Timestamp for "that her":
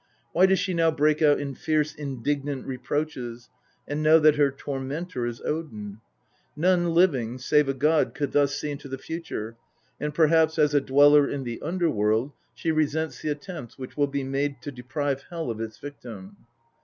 4.17-4.49